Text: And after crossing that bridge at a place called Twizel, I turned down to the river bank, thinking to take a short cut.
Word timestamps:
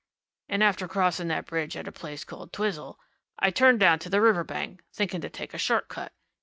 And 0.49 0.63
after 0.63 0.87
crossing 0.87 1.27
that 1.27 1.45
bridge 1.45 1.77
at 1.77 1.87
a 1.87 1.91
place 1.91 2.23
called 2.23 2.51
Twizel, 2.51 2.97
I 3.37 3.51
turned 3.51 3.79
down 3.81 3.99
to 3.99 4.09
the 4.09 4.19
river 4.19 4.43
bank, 4.43 4.81
thinking 4.91 5.21
to 5.21 5.29
take 5.29 5.53
a 5.53 5.59
short 5.59 5.89
cut. 5.89 6.11